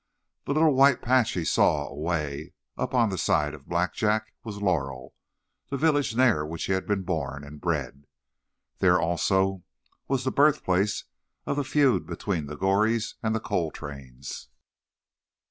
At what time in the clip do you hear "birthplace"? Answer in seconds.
10.31-11.03